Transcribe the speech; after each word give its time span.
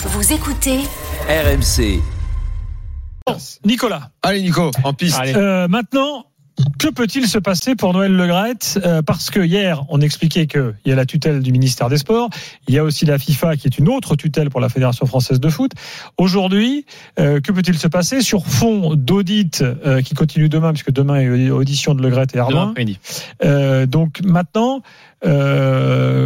Vous 0.00 0.32
écoutez 0.32 0.78
RMC. 1.28 2.00
Nicolas. 3.64 4.12
Allez 4.22 4.42
Nico, 4.42 4.70
en 4.84 4.94
piste. 4.94 5.18
Allez. 5.18 5.34
Euh, 5.34 5.66
maintenant, 5.66 6.26
que 6.78 6.86
peut-il 6.88 7.26
se 7.26 7.38
passer 7.38 7.74
pour 7.74 7.92
Noël 7.92 8.14
Legrette 8.14 8.78
euh, 8.84 9.02
Parce 9.02 9.30
que 9.30 9.40
hier, 9.40 9.84
on 9.88 10.00
expliquait 10.00 10.46
qu'il 10.46 10.74
y 10.86 10.92
a 10.92 10.94
la 10.94 11.04
tutelle 11.04 11.42
du 11.42 11.50
ministère 11.50 11.88
des 11.88 11.98
Sports, 11.98 12.30
il 12.68 12.74
y 12.74 12.78
a 12.78 12.84
aussi 12.84 13.06
la 13.06 13.18
FIFA 13.18 13.56
qui 13.56 13.66
est 13.66 13.76
une 13.76 13.88
autre 13.88 14.14
tutelle 14.14 14.50
pour 14.50 14.60
la 14.60 14.68
Fédération 14.68 15.04
française 15.04 15.40
de 15.40 15.48
foot. 15.48 15.72
Aujourd'hui, 16.16 16.86
euh, 17.18 17.40
que 17.40 17.50
peut-il 17.50 17.76
se 17.76 17.88
passer 17.88 18.20
sur 18.20 18.46
fond 18.46 18.94
d'audit 18.94 19.62
euh, 19.62 20.00
qui 20.00 20.14
continue 20.14 20.48
demain, 20.48 20.70
puisque 20.70 20.92
demain 20.92 21.20
il 21.20 21.46
y 21.46 21.48
a 21.48 21.54
audition 21.54 21.96
de 21.96 22.02
Legrette 22.02 22.36
et 22.36 22.38
Armand. 22.38 22.72
Euh, 23.42 23.86
donc 23.86 24.20
maintenant, 24.22 24.82
euh, 25.24 26.17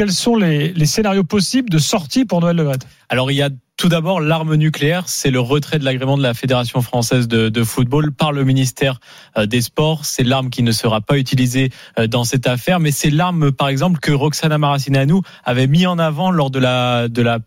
quels 0.00 0.12
sont 0.12 0.36
les, 0.36 0.86
scénarios 0.86 1.24
possibles 1.24 1.68
de 1.68 1.76
sortie 1.76 2.24
pour 2.24 2.40
Noël 2.40 2.56
Legrette 2.56 2.86
Alors 3.10 3.30
il 3.30 3.34
y 3.34 3.42
a 3.42 3.50
tout 3.76 3.90
d'abord 3.90 4.22
l'arme 4.22 4.54
nucléaire, 4.54 5.10
c'est 5.10 5.30
le 5.30 5.40
retrait 5.40 5.78
de 5.78 5.84
l'agrément 5.84 6.16
de 6.16 6.22
la 6.22 6.32
Fédération 6.32 6.80
française 6.80 7.28
de, 7.28 7.64
football 7.64 8.10
par 8.10 8.32
le 8.32 8.44
ministère 8.44 8.98
euh, 9.36 9.44
des 9.44 9.60
Sports. 9.60 10.06
C'est 10.06 10.22
l'arme 10.22 10.48
qui 10.48 10.62
ne 10.62 10.72
sera 10.72 11.02
pas 11.02 11.18
utilisée 11.18 11.70
euh, 11.98 12.06
dans 12.06 12.24
cette 12.24 12.46
affaire, 12.46 12.80
mais 12.80 12.92
c'est 12.92 13.10
l'arme, 13.10 13.52
par 13.52 13.68
exemple, 13.68 14.00
que 14.00 14.10
Roxana 14.10 14.56
Maracineanu 14.56 15.20
avait 15.44 15.66
mis 15.66 15.86
en 15.86 15.98
avant 15.98 16.30
lors 16.30 16.50
de 16.50 16.60
la 16.60 17.38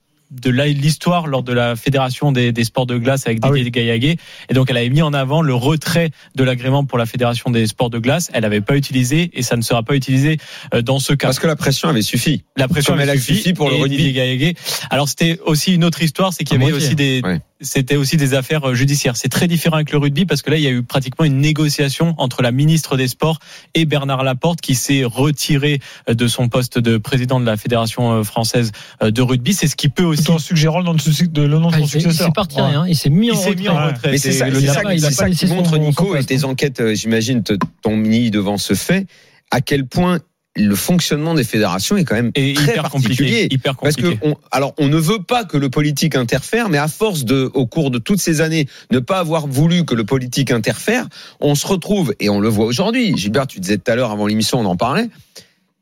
de 0.42 0.50
l'histoire 0.50 1.28
lors 1.28 1.44
de 1.44 1.54
la 1.54 1.76
fédération 1.76 2.32
des, 2.32 2.52
des 2.52 2.64
sports 2.64 2.86
de 2.86 2.98
glace 2.98 3.26
avec 3.28 3.40
Ah 3.44 3.50
Didier 3.52 3.72
Gaillaguet 3.72 4.18
et 4.50 4.54
donc 4.54 4.70
elle 4.70 4.78
avait 4.78 4.90
mis 4.90 5.02
en 5.02 5.14
avant 5.14 5.42
le 5.42 5.54
retrait 5.54 6.10
de 6.36 6.44
l'agrément 6.44 6.86
pour 6.86 6.98
la 6.98 7.06
fédération 7.06 7.50
des 7.52 7.68
sports 7.68 7.90
de 7.90 8.00
glace 8.00 8.30
elle 8.34 8.42
n'avait 8.42 8.62
pas 8.62 8.76
utilisé 8.76 9.30
et 9.34 9.42
ça 9.44 9.56
ne 9.56 9.62
sera 9.62 9.84
pas 9.84 9.96
utilisé 9.96 10.38
euh, 10.74 10.82
dans 10.82 11.00
ce 11.00 11.14
cas 11.14 11.28
Parce 11.28 11.40
que 11.40 11.48
la 11.48 11.56
pression 11.56 11.90
avait 11.90 12.02
suffi. 12.02 12.44
la 12.58 12.68
pression 12.68 12.94
Comme 12.94 13.02
avait 13.02 13.18
suffi 13.18 13.54
pour 13.54 13.70
le 13.70 13.76
rugby. 13.76 13.98
Didier. 13.98 14.56
Alors 14.90 15.08
c'était 15.08 15.40
aussi 15.46 15.74
une 15.76 15.84
autre 15.84 16.02
histoire, 16.02 16.34
c'est 16.34 16.44
qu'il 16.44 16.60
y 16.60 16.64
À 16.64 16.66
avait 16.68 16.76
aussi 16.76 16.96
des, 16.96 17.22
Ouais. 17.24 17.40
C'était 17.62 17.96
aussi 17.96 18.18
des 18.18 18.34
affaires 18.34 18.70
euh, 18.70 18.74
judiciaires. 18.74 19.16
C'est 19.16 19.30
très 19.30 19.48
différent 19.48 19.76
avec 19.78 19.92
le 19.92 19.98
rugby 19.98 20.26
parce 20.26 20.42
que 20.42 20.52
là 20.52 20.58
il 20.58 20.64
y 20.64 20.68
a 20.68 20.72
eu 20.72 20.84
pratiquement 20.84 21.26
une 21.26 21.40
négociation 21.40 22.14
entre 22.18 22.42
la 22.42 22.52
ministre 22.52 22.98
des 22.98 23.08
Sports 23.08 23.40
et 23.74 23.86
Bernard 23.86 24.24
Laporte 24.24 24.60
qui 24.62 24.76
s'est 24.76 25.04
retiré 25.06 25.80
euh, 26.10 26.14
de 26.14 26.28
son 26.28 26.50
poste 26.50 26.78
de 26.80 26.98
président 26.98 27.40
de 27.40 27.46
la 27.46 27.56
fédération 27.58 28.12
euh, 28.12 28.24
française 28.24 28.72
de 29.02 29.22
rugby. 29.22 29.54
C'est 29.54 29.68
ce 29.68 29.76
qui 29.76 29.90
peut 29.90 30.04
aussi. 30.04 30.24
Tout 30.26 30.32
en 30.34 30.40
suggérant 30.40 30.80
le 30.80 30.86
nom 30.86 30.94
de, 30.94 31.02
su- 31.02 31.28
de- 31.28 31.42
le 31.44 31.60
nom 31.60 31.70
de 31.70 31.76
Ah, 31.76 31.80
son 31.80 31.84
il 31.86 31.90
s'est- 31.90 31.98
il 32.00 32.02
successeur. 32.02 32.28
s'est 32.28 32.34
parti 32.34 32.56
Ouais. 32.58 32.64
rien, 32.68 32.86
il 32.88 32.96
s'est 32.96 33.10
mis 33.10 33.32
en 33.32 33.36
mis 33.36 33.68
retrait. 33.68 34.12
Mais 34.12 34.18
c'est 34.18 34.32
ça, 34.32 34.50
le 34.50 34.60
ça, 34.60 34.82
il 34.94 35.06
a 35.06 35.10
c'est 35.10 35.16
pas 35.16 35.24
ça 35.24 35.28
laissé 35.28 35.40
qui 35.46 35.48
son- 35.48 35.56
montre 35.56 35.70
son 35.72 35.78
Nico 35.78 36.14
et 36.16 36.18
poste. 36.18 36.30
tes 36.30 36.44
enquêtes, 36.44 36.94
j'imagine, 36.96 37.44
te- 37.44 37.58
ton 37.82 37.96
mini 37.96 38.32
devant 38.32 38.58
ce 38.58 38.74
fait, 38.74 39.06
à 39.52 39.62
quel 39.62 39.86
point 39.88 40.20
le 40.56 40.76
fonctionnement 40.76 41.34
des 41.34 41.44
fédérations 41.44 41.98
est 41.98 42.04
quand 42.04 42.16
même 42.16 42.32
Et 42.36 42.54
très 42.54 42.74
hyper 42.74 42.84
particulier. 42.84 43.16
compliqué. 43.16 43.48
Hyper 43.54 43.76
Parce 43.76 43.96
compliqué. 43.96 44.18
que 44.18 44.28
on, 44.28 44.36
alors 44.52 44.74
on 44.78 44.88
ne 44.88 44.98
veut 44.98 45.24
pas 45.24 45.46
que 45.46 45.58
le 45.58 45.70
politique 45.70 46.16
interfère, 46.16 46.70
mais 46.70 46.78
à 46.78 46.88
force 46.88 47.26
de, 47.26 47.50
au 47.54 47.66
cours 47.66 47.90
de 47.90 47.98
toutes 47.98 48.22
ces 48.22 48.40
années, 48.42 48.68
ne 48.92 49.00
pas 49.00 49.20
avoir 49.20 49.48
voulu 49.48 49.84
que 49.84 49.96
le 49.96 50.04
politique 50.04 50.52
interfère, 50.52 51.08
on 51.40 51.56
se 51.56 51.66
retrouve 51.66 52.14
et 52.20 52.30
on 52.30 52.40
le 52.40 52.50
voit 52.50 52.66
aujourd'hui. 52.66 53.18
Gilbert, 53.18 53.48
tu 53.48 53.60
disais 53.60 53.78
tout 53.78 53.92
à 53.92 53.96
l'heure 53.96 54.12
avant 54.12 54.28
l'émission, 54.28 54.60
on 54.60 54.66
en 54.66 54.76
parlait. 54.76 55.10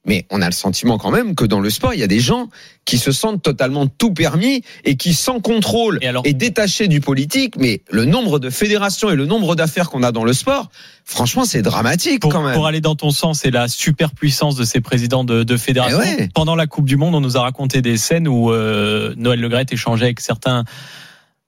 Mais 0.04 0.26
on 0.32 0.42
a 0.42 0.48
le 0.48 0.52
sentiment 0.52 0.98
quand 0.98 1.12
même 1.12 1.36
que 1.36 1.46
dans 1.46 1.60
le 1.60 1.70
sport, 1.70 1.94
il 1.94 2.00
y 2.00 2.04
a 2.04 2.08
des 2.08 2.20
gens 2.20 2.50
qui 2.86 2.98
se 2.98 3.12
sentent 3.12 3.44
totalement 3.44 3.86
tout 3.86 4.12
permis 4.12 4.64
et 4.84 4.96
qui, 4.96 5.14
sans 5.14 5.40
contrôle 5.40 6.00
Et 6.02 6.08
alors- 6.08 6.24
et 6.26 6.34
détachés 6.34 6.88
du 6.88 7.02
politique, 7.02 7.56
mais 7.56 7.82
le 7.92 8.06
nombre 8.06 8.40
de 8.40 8.50
fédérations 8.50 9.12
et 9.12 9.16
le 9.16 9.28
nombre 9.28 9.56
d'affaires 9.56 9.92
qu'on 9.92 10.02
a 10.02 10.12
dans 10.12 10.24
le 10.24 10.34
sport, 10.34 10.72
franchement, 11.06 11.46
c'est 11.46 11.62
dramatique 11.62 12.20
pour, 12.22 12.32
quand 12.32 12.42
même. 12.44 12.56
pour 12.56 12.66
aller 12.66 12.82
dans 12.82 12.96
ton 12.96 13.12
sens, 13.12 13.42
c'est 13.42 13.52
la 13.52 13.68
superpuissance 13.68 14.56
de 14.56 14.64
ces 14.64 14.82
présidents 14.82 15.24
de, 15.24 15.44
de 15.44 15.58
fédération. 15.58 16.00
Eh 16.04 16.22
ouais. 16.22 16.30
Pendant 16.34 16.56
la 16.56 16.66
Coupe 16.66 16.86
du 16.86 16.98
Monde, 16.98 17.14
on 17.14 17.22
nous 17.22 17.38
a 17.38 17.42
raconté 17.42 17.84
des 17.84 17.98
scènes 17.98 18.28
où 18.28 18.52
euh, 18.52 19.14
Noël 19.18 19.40
Legrette 19.40 19.72
échangeait 19.72 20.06
avec 20.06 20.20
certains 20.20 20.64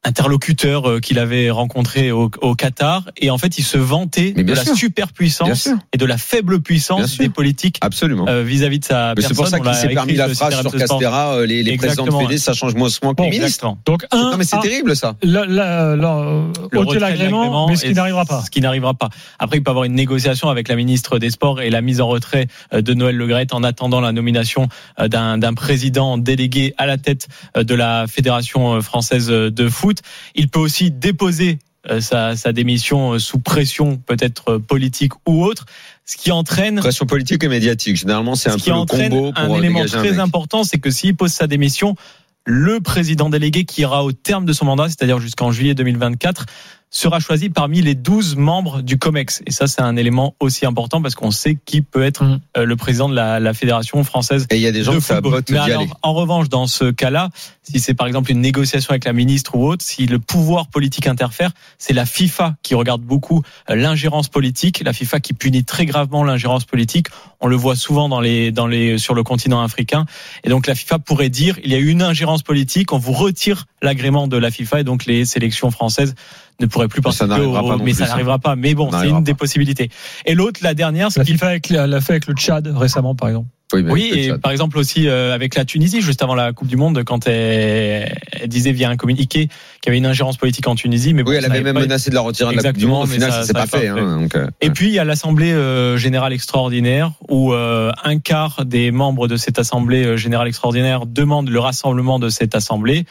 interlocuteurs 0.04 0.90
euh, 0.90 1.00
qu'il 1.00 1.18
avait 1.20 1.50
rencontrés 1.50 2.12
au, 2.12 2.30
au 2.42 2.56
Qatar 2.56 3.04
et 3.18 3.30
en 3.30 3.38
fait 3.38 3.58
il 3.58 3.64
se 3.64 3.78
vantait 3.78 4.34
Mais 4.36 4.44
de 4.44 4.54
bien 4.54 4.56
la 4.56 4.76
superpuissance 4.76 5.70
et 5.94 5.98
de 5.98 6.06
la 6.06 6.18
faible 6.18 6.62
puissance 6.62 7.18
des 7.18 7.30
politiques 7.30 7.78
Absolument. 7.82 8.28
euh, 8.28 8.44
vis-à-vis 8.44 8.80
de 8.80 8.86
sa 8.86 9.14
Mais 9.16 9.22
c'est 9.24 9.34
pour 9.34 9.48
ça 9.48 9.60
qu'il 9.60 9.74
s'est 9.74 9.88
permis 9.90 10.14
la 10.16 10.28
le 10.28 10.34
phrase 10.34 10.60
sur. 10.62 10.72
Castera, 10.72 11.36
euh, 11.36 11.46
les, 11.46 11.64
les 11.64 11.78
présidents 11.78 12.06
de 12.06 12.12
Fédé, 12.12 12.38
ça 12.38 12.54
change 12.54 12.76
moins 12.76 12.90
souvent 12.90 13.12
que 13.12 13.18
Bon, 13.18 13.24
les 13.24 13.30
ministres. 13.32 13.46
Exactement. 13.66 13.78
Donc, 13.86 14.06
un, 14.12 14.32
Non 14.32 14.38
mais 14.38 14.44
c'est 14.44 14.60
terrible 14.60 14.96
ça. 14.96 15.16
la, 15.24 15.46
la, 15.46 15.96
la- 15.96 16.44
Le 16.72 16.80
ôter 16.80 17.00
l'agrément, 17.00 17.68
mais 17.68 17.76
ce 17.76 17.86
qui 17.86 17.94
n'arrivera 17.94 18.26
pas. 18.26 18.42
Ce 18.42 18.50
qui 18.50 18.62
n'arrivera 18.62 18.94
pas. 18.94 19.10
Après, 19.40 19.58
il 19.58 19.64
peut 19.64 19.70
y 19.70 19.72
avoir 19.72 19.86
une 19.86 19.94
négociation 19.94 20.50
avec 20.50 20.68
la 20.68 20.76
ministre 20.76 21.20
des 21.20 21.30
Sports 21.30 21.62
et 21.62 21.70
la 21.70 21.82
mise 21.82 22.02
en 22.02 22.08
retrait 22.08 22.48
euh, 22.74 22.82
de 22.82 22.94
Noël 22.94 23.16
Legrette 23.16 23.54
en 23.54 23.64
attendant 23.64 24.02
la 24.02 24.12
nomination 24.12 24.68
euh, 25.00 25.08
d'un 25.08 25.38
d'un 25.38 25.54
président 25.54 26.18
délégué 26.18 26.74
à 26.78 26.86
la 26.86 26.98
tête 26.98 27.28
euh, 27.58 27.64
de 27.64 27.76
la 27.76 28.06
Fédération 28.08 28.76
euh, 28.76 28.82
française 28.82 29.28
de 29.28 29.70
foot. 29.70 29.93
Il 30.36 30.50
peut 30.50 30.60
aussi 30.60 30.92
déposer 30.92 31.60
euh, 31.90 32.00
sa, 32.00 32.38
sa 32.38 32.54
démission 32.54 33.12
euh, 33.12 33.20
sous 33.20 33.40
pression 33.40 33.98
peut-être 33.98 34.54
euh, 34.54 34.60
politique 34.60 35.12
ou 35.28 35.44
autre, 35.44 35.66
ce 36.06 36.16
qui 36.16 36.32
entraîne 36.32 36.80
Pression 36.80 37.06
politique 37.06 37.44
et 37.44 37.50
médiatique. 37.50 37.98
Généralement, 37.98 38.36
c'est 38.36 38.50
un 38.50 38.54
ce 38.54 38.58
peu 38.58 38.64
qui 38.64 38.70
le 38.70 38.76
entraîne 38.76 39.10
combo 39.10 39.34
un 39.36 39.48
pour 39.48 39.58
élément 39.58 39.82
un 39.82 39.86
très 39.86 40.12
mec. 40.12 40.20
important, 40.20 40.64
c'est 40.64 40.80
que 40.80 40.90
s'il 40.90 41.14
pose 41.18 41.34
sa 41.34 41.46
démission, 41.46 41.98
le 42.46 42.80
président 42.80 43.30
délégué 43.30 43.66
qui 43.66 43.82
ira 43.82 44.04
au 44.06 44.14
terme 44.14 44.46
de 44.46 44.54
son 44.54 44.64
mandat, 44.66 44.88
c'est-à-dire 44.88 45.20
jusqu'en 45.20 45.52
juillet 45.52 45.76
2024, 45.76 46.46
sera 46.94 47.20
choisi 47.20 47.50
parmi 47.50 47.82
les 47.82 47.96
12 47.96 48.36
membres 48.36 48.82
du 48.82 48.98
COMEX. 49.00 49.42
Et 49.48 49.52
ça, 49.52 49.68
c'est 49.68 49.82
un 49.82 49.96
élément 49.96 50.36
aussi 50.40 50.66
important 50.66 51.02
parce 51.02 51.16
qu'on 51.16 51.32
sait 51.32 51.58
qui 51.66 51.82
peut 51.82 52.04
être 52.04 52.24
euh, 52.56 52.66
le 52.66 52.76
président 52.76 53.10
de 53.10 53.16
la, 53.16 53.40
la 53.40 53.54
fédération 53.54 54.04
française 54.04 54.46
Et 54.52 54.58
il 54.58 54.62
y 54.62 54.68
a 54.68 54.72
des 54.72 54.84
gens 54.84 54.94
de 54.94 55.00
ça 55.00 55.16
football. 55.16 55.42
Mais 55.50 55.58
aller. 55.58 55.74
alors, 55.74 56.00
en 56.04 56.14
revanche, 56.14 56.50
dans 56.50 56.68
ce 56.68 56.92
cas-là, 56.92 57.30
si 57.64 57.80
c'est 57.80 57.94
par 57.94 58.08
exemple 58.08 58.30
une 58.32 58.42
négociation 58.42 58.92
avec 58.92 59.06
la 59.06 59.14
ministre 59.14 59.56
ou 59.56 59.66
autre, 59.66 59.84
si 59.86 60.06
le 60.06 60.20
pouvoir 60.20 60.68
politique 60.68 61.08
interfère, 61.08 61.52
c'est 61.78 61.94
la 61.94 62.06
FIFA 62.06 62.56
qui 62.62 62.76
regarde 62.76 63.02
beaucoup 63.02 63.42
euh, 63.70 63.76
l'ingérence 63.76 64.28
politique, 64.28 64.82
la 64.84 64.94
FIFA 64.94 65.20
qui 65.22 65.34
punit 65.34 65.64
très 65.64 65.86
gravement 65.86 66.24
l'ingérence 66.24 66.66
politique. 66.66 67.08
On 67.40 67.48
le 67.48 67.56
voit 67.56 67.76
souvent 67.76 68.10
dans 68.10 68.20
les, 68.20 68.52
dans 68.52 68.68
les, 68.68 68.98
sur 68.98 69.14
le 69.16 69.24
continent 69.24 69.62
africain. 69.62 70.06
Et 70.44 70.50
donc 70.50 70.68
la 70.68 70.76
FIFA 70.76 71.00
pourrait 71.00 71.30
dire, 71.30 71.58
il 71.64 71.72
y 71.72 71.76
a 71.76 71.78
eu 71.80 71.88
une 71.88 72.02
ingérence 72.02 72.44
politique, 72.44 72.92
on 72.92 72.98
vous 72.98 73.14
retire 73.14 73.66
l'agrément 73.82 74.28
de 74.28 74.38
la 74.38 74.52
FIFA 74.52 74.82
et 74.82 74.84
donc 74.84 75.06
les 75.06 75.24
sélections 75.26 75.72
françaises 75.72 76.16
ne 76.60 76.66
pourraient 76.68 76.88
plus 76.88 77.02
Mais 77.04 77.12
ça 77.12 77.26
participer 77.26 77.30
n'arrivera 77.50 77.64
au- 77.64 77.68
pas 77.70 77.78
mais 77.78 77.84
plus, 77.92 77.94
ça 77.94 78.06
ça. 78.06 78.12
n'arrivera 78.12 78.40
pas. 78.40 78.56
Mais 78.56 78.76
bon, 78.76 78.92
Ça 78.92 79.02
c'est 79.02 79.10
une 79.10 79.24
des 79.24 79.34
possibilités. 79.34 79.90
Et 80.26 80.36
l'autre, 80.36 80.60
la 80.64 80.74
dernière, 80.74 81.12
ce 81.12 81.20
La 81.20 81.26
qui 81.26 81.32
FIFA 81.32 81.48
avec, 81.48 81.70
l'a 81.70 82.02
fait 82.02 82.14
avec 82.14 82.28
le 82.28 82.34
Tchad 82.36 82.68
récemment, 82.76 83.16
par 83.16 83.30
exemple. 83.30 83.48
Oui, 83.82 84.12
et 84.14 84.30
ça. 84.30 84.38
par 84.38 84.52
exemple 84.52 84.78
aussi 84.78 85.08
euh, 85.08 85.34
avec 85.34 85.56
la 85.56 85.66
Tunisie, 85.66 86.02
juste 86.02 86.22
avant 86.24 86.36
la 86.36 86.54
Coupe 86.54 86.68
du 86.68 86.78
Monde, 86.78 87.04
quand 87.04 87.28
elle, 87.28 88.16
elle 88.42 88.48
disait 88.48 88.72
via 88.72 88.90
un 88.90 88.96
communiqué 88.98 89.48
qu'il 89.48 89.88
y 89.88 89.90
avait 89.90 89.98
une 89.98 90.06
ingérence 90.06 90.38
politique 90.38 90.68
en 90.68 90.76
Tunisie, 90.76 91.14
mais 91.14 91.24
bon, 91.24 91.32
Oui, 91.32 91.38
elle 91.38 91.46
avait 91.46 91.62
même 91.62 91.80
menacé 91.80 92.10
de 92.10 92.16
la 92.16 92.22
retirer 92.22 92.56
de 92.56 92.62
la 92.62 92.70
Coupe 92.72 92.78
du 92.80 92.86
Monde. 92.88 93.04
Au 93.04 93.08
final, 93.08 93.32
ça- 93.32 93.38
ça 93.42 93.46
s'est 93.46 93.54
pas 93.54 93.66
fait. 93.68 93.80
fait. 93.80 93.88
hein, 93.90 94.20
donc, 94.22 94.36
euh, 94.36 94.48
Et 94.62 94.70
puis 94.70 94.88
il 94.88 94.94
y 94.94 95.00
a 95.00 95.04
l'Assemblée 95.04 95.52
euh, 95.54 95.98
générale 95.98 96.34
extraordinaire 96.34 97.12
où 97.30 97.54
euh, 97.54 97.92
un 98.04 98.20
quart 98.20 98.66
des 98.66 98.92
membres 98.92 99.28
de 99.28 99.38
cette 99.38 99.60
Assemblée 99.60 100.18
générale 100.18 100.48
extraordinaire 100.48 101.06
demandent 101.06 101.50
le 101.50 101.60
rassemblement 101.60 102.20
de 102.20 102.30
cette 102.30 102.56
Assemblée. 102.56 103.06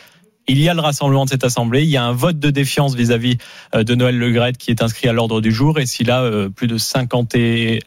Il 0.48 0.60
y 0.60 0.68
a 0.68 0.74
le 0.74 0.80
rassemblement 0.80 1.24
de 1.24 1.30
cette 1.30 1.44
Assemblée, 1.44 1.82
il 1.82 1.88
y 1.88 1.96
a 1.96 2.04
un 2.04 2.12
vote 2.12 2.38
de 2.38 2.50
défiance 2.50 2.96
vis-à-vis 2.96 3.38
euh, 3.74 3.84
de 3.84 3.94
Noël 3.94 4.18
Legrette 4.18 4.58
qui 4.58 4.70
est 4.70 4.82
inscrit 4.82 5.08
à 5.08 5.12
l'ordre 5.12 5.40
du 5.40 5.52
jour. 5.52 5.78
Et 5.78 5.86
si 5.86 6.02
là 6.02 6.22
euh, 6.22 6.48
plus 6.48 6.66
de 6.66 6.78
51% 6.78 7.80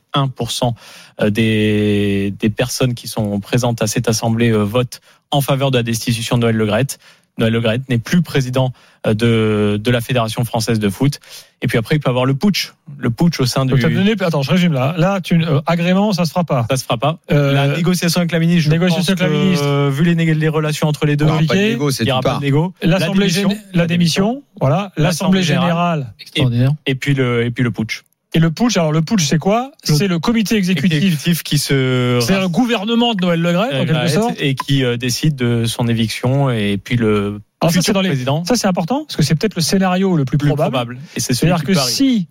euh, 1.22 1.30
des, 1.30 2.34
des 2.40 2.50
personnes 2.50 2.94
qui 2.94 3.08
sont 3.10 3.42
présentes 3.42 3.82
à 3.82 3.88
cette 3.88 4.08
Assemblée 4.08 4.52
votent 4.52 5.02
en 5.32 5.42
faveur 5.42 5.70
de 5.70 5.78
la 5.78 5.84
destitution 5.84 6.38
de 6.38 6.44
Noël 6.44 6.56
Legrette, 6.56 6.98
Noël 7.38 7.52
Legrette 7.54 7.88
n'est 7.90 7.98
plus 7.98 8.22
président 8.22 8.72
euh, 9.06 9.14
de, 9.14 9.78
de 9.82 9.92
la 9.92 10.02
Fédération 10.02 10.44
française 10.46 10.80
de 10.80 10.90
foot. 10.90 11.20
Et 11.62 11.68
puis 11.68 11.78
après, 11.78 11.96
il 11.96 12.00
peut 12.00 12.10
y 12.10 12.12
avoir 12.12 12.26
le 12.26 12.34
putsch. 12.36 12.74
Le 12.98 13.10
putsch 13.10 13.40
au 13.40 13.46
sein 13.46 13.66
du... 13.66 13.72
Donc, 13.72 13.82
t'as 13.82 13.90
donné, 13.90 14.14
attends, 14.20 14.42
je 14.42 14.52
résume 14.52 14.74
là. 14.74 14.94
Là, 14.98 15.20
tu, 15.22 15.42
euh, 15.44 15.60
agrément, 15.66 16.14
ça 16.14 16.26
se 16.26 16.30
fera 16.32 16.44
pas. 16.44 16.66
Ça 16.70 16.78
se 16.78 16.84
fera 16.84 16.98
pas. 16.98 17.20
Euh, 17.32 17.52
la 17.54 17.68
négociation 17.76 18.20
avec 18.20 18.32
la 18.32 18.40
ministre, 18.40 18.64
je 18.64 18.70
négociation 18.70 19.16
pense 19.16 19.22
avec 19.22 19.32
la 19.34 19.38
que, 19.40 19.44
ministre. 19.44 19.66
euh, 19.66 19.90
vu 19.90 20.04
les, 20.04 20.16
les 20.34 20.48
relations 20.50 20.88
entre 20.88 21.06
les 21.06 21.18
deux, 21.18 21.26
il 21.26 21.28
y 21.28 21.32
aura 21.32 21.38
pas 21.40 21.44
de 21.44 21.48
compliqué. 21.48 21.70
négo, 21.72 21.92
c'est 21.92 22.04
il 22.04 22.08
n'y 22.08 22.12
aura 22.12 22.22
pas 22.22 22.36
de 22.38 22.42
négo. 22.42 22.74
L'Assemblée, 22.82 23.28
La 23.28 23.34
démission, 23.34 23.50
gén- 23.50 23.58
la 23.74 23.88
démission, 23.88 24.44
voilà. 24.60 24.92
L'Assemblée 24.98 25.40
L'Assemblée 25.40 25.44
générale. 25.44 26.14
Extraordinaire. 26.20 26.72
Et 26.86 26.96
puis 26.96 27.14
le, 27.16 27.44
et 27.46 27.52
puis 27.52 27.64
le 27.64 27.72
putsch. 27.72 28.04
Et 28.36 28.40
le 28.40 28.52
putsch, 28.52 28.76
alors 28.78 28.92
le 28.92 29.02
putsch, 29.02 29.24
c'est 29.26 29.38
quoi 29.40 29.72
C'est 29.84 30.08
le 30.08 30.20
comité 30.20 30.56
exécutif. 30.58 30.92
Exécutif 30.94 31.42
qui 31.44 31.58
se 31.58 32.20
C'est 32.22 32.38
le 32.40 32.50
gouvernement 32.50 33.14
de 33.16 33.22
Noël 33.22 33.42
Legrette, 33.42 33.74
en 33.74 33.86
quelque 33.86 33.92
arrête 33.96 34.14
sorte. 34.14 34.36
et 34.40 34.56
qui 34.56 34.84
euh, 34.84 34.98
décide 34.98 35.36
de 35.36 35.66
son 35.66 35.88
éviction 35.88 36.50
et 36.52 36.78
puis 36.78 36.98
le 36.98 37.42
Alors 37.62 37.74
ça, 37.74 37.82
c'est 37.82 37.94
dans 37.94 38.02
les- 38.02 38.10
président 38.10 38.44
Ça, 38.44 38.56
c'est 38.56 38.68
important, 38.68 39.06
parce 39.06 39.16
que 39.16 39.24
c'est 39.24 39.36
peut-être 39.36 39.56
le 39.56 39.62
scénario 39.62 40.16
le 40.18 40.26
plus, 40.26 40.38
plus 40.38 40.50
probable. 40.50 40.72
probable. 40.74 41.00
Et 41.16 41.20
c'est 41.22 41.34
C'est-à-dire 41.34 41.64
que 41.64 41.74
si 41.74 42.28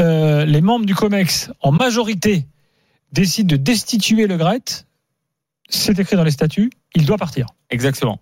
euh, 0.00 0.44
les 0.44 0.60
membres 0.60 0.86
du 0.86 0.94
COMEX, 0.94 1.50
en 1.60 1.70
majorité, 1.72 2.46
décident 3.12 3.46
de 3.46 3.56
destituer 3.56 4.26
Le 4.26 4.36
Gret, 4.36 4.60
c'est 5.68 5.96
écrit 5.98 6.16
dans 6.16 6.24
les 6.24 6.30
statuts, 6.32 6.70
il 6.96 7.06
doit 7.06 7.16
partir. 7.16 7.46
Exactement. 7.70 8.20